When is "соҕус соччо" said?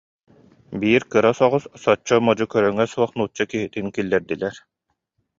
1.39-2.15